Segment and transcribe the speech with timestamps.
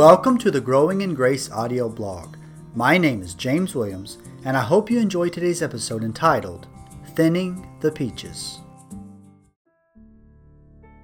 [0.00, 2.36] Welcome to the Growing in Grace audio blog.
[2.74, 6.68] My name is James Williams, and I hope you enjoy today's episode entitled
[7.14, 8.60] Thinning the Peaches.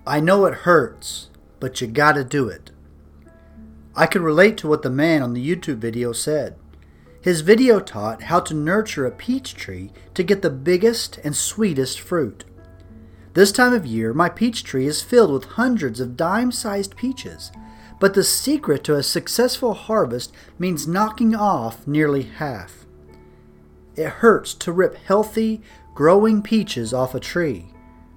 [0.07, 1.29] I know it hurts,
[1.61, 2.71] but you gotta do it.
[3.95, 6.57] I could relate to what the man on the YouTube video said.
[7.21, 12.01] His video taught how to nurture a peach tree to get the biggest and sweetest
[12.01, 12.47] fruit.
[13.35, 17.53] This time of year, my peach tree is filled with hundreds of dime sized peaches
[17.99, 22.87] but the secret to a successful harvest means knocking off nearly half.
[23.97, 25.63] It hurts to rip healthy,
[25.95, 27.73] growing peaches off a tree,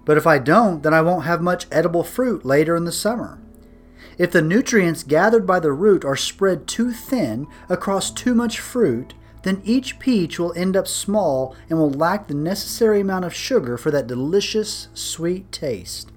[0.05, 3.39] but if I don't, then I won't have much edible fruit later in the summer.
[4.17, 9.13] If the nutrients gathered by the root are spread too thin across too much fruit,
[9.43, 13.77] then each peach will end up small and will lack the necessary amount of sugar
[13.77, 16.11] for that delicious, sweet taste.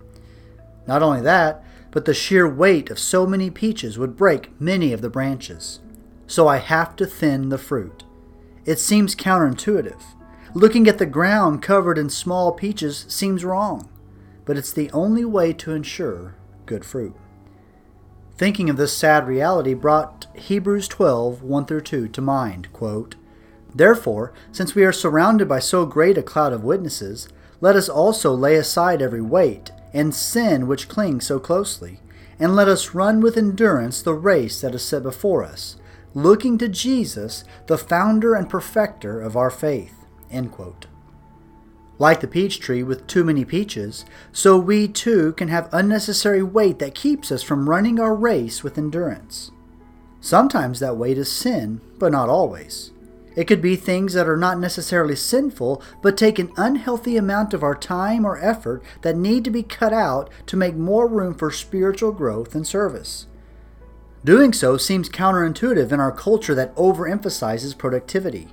[0.87, 5.02] Not only that, but the sheer weight of so many peaches would break many of
[5.02, 5.79] the branches.
[6.26, 8.02] So I have to thin the fruit.
[8.65, 10.01] It seems counterintuitive.
[10.54, 13.88] Looking at the ground covered in small peaches seems wrong,
[14.45, 16.35] but it's the only way to ensure
[16.66, 17.15] good fruit.
[18.37, 22.73] Thinking of this sad reality brought Hebrews 12 1 through 2 to mind.
[22.73, 23.16] Quote,
[23.74, 27.29] Therefore, since we are surrounded by so great a cloud of witnesses,
[27.60, 32.01] let us also lay aside every weight and sin which clings so closely,
[32.38, 35.76] and let us run with endurance the race that is set before us,
[36.15, 40.04] looking to Jesus, the founder and perfecter of our faith.
[41.98, 46.79] Like the peach tree with too many peaches, so we too can have unnecessary weight
[46.80, 49.51] that keeps us from running our race with endurance.
[50.20, 52.93] Sometimes that weight is sin, but not always.
[53.35, 57.63] It could be things that are not necessarily sinful, but take an unhealthy amount of
[57.63, 61.51] our time or effort that need to be cut out to make more room for
[61.51, 63.27] spiritual growth and service.
[64.25, 68.48] Doing so seems counterintuitive in our culture that overemphasizes productivity.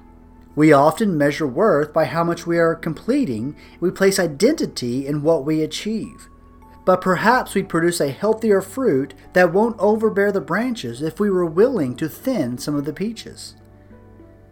[0.55, 5.45] We often measure worth by how much we are completing, we place identity in what
[5.45, 6.27] we achieve.
[6.85, 11.45] But perhaps we'd produce a healthier fruit that won't overbear the branches if we were
[11.45, 13.55] willing to thin some of the peaches.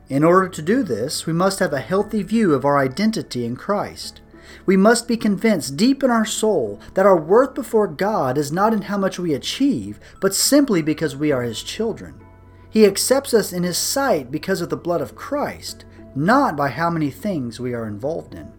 [0.10, 3.58] In order to do this, we must have a healthy view of our identity in
[3.58, 4.22] Christ.
[4.66, 8.72] We must be convinced deep in our soul that our worth before God is not
[8.72, 12.22] in how much we achieve, but simply because we are His children.
[12.70, 15.84] He accepts us in His sight because of the blood of Christ,
[16.16, 18.52] not by how many things we are involved in.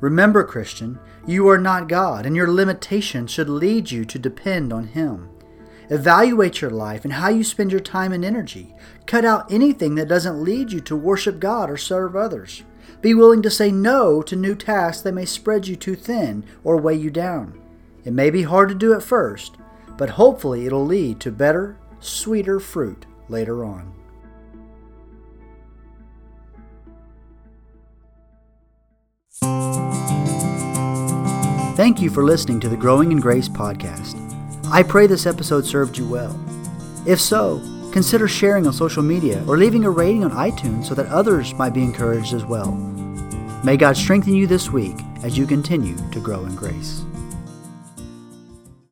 [0.00, 4.88] Remember, Christian, you are not God, and your limitations should lead you to depend on
[4.88, 5.30] Him.
[5.88, 8.74] Evaluate your life and how you spend your time and energy.
[9.06, 12.64] Cut out anything that doesn't lead you to worship God or serve others.
[13.00, 16.76] Be willing to say no to new tasks that may spread you too thin or
[16.76, 17.60] weigh you down.
[18.04, 19.56] It may be hard to do at first,
[19.96, 23.92] but hopefully it'll lead to better, sweeter fruit later on.
[31.76, 34.15] Thank you for listening to the Growing in Grace podcast.
[34.70, 36.38] I pray this episode served you well.
[37.06, 37.60] If so,
[37.92, 41.72] consider sharing on social media or leaving a rating on iTunes so that others might
[41.72, 42.72] be encouraged as well.
[43.62, 47.04] May God strengthen you this week as you continue to grow in grace.